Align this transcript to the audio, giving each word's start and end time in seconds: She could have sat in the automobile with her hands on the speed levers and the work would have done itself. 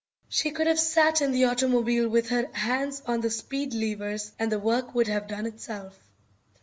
She 0.29 0.49
could 0.49 0.65
have 0.65 0.79
sat 0.79 1.21
in 1.21 1.31
the 1.31 1.45
automobile 1.45 2.09
with 2.09 2.29
her 2.29 2.47
hands 2.53 3.03
on 3.05 3.21
the 3.21 3.29
speed 3.29 3.75
levers 3.75 4.31
and 4.39 4.51
the 4.51 4.57
work 4.57 4.95
would 4.95 5.05
have 5.05 5.27
done 5.27 5.45
itself. 5.45 5.95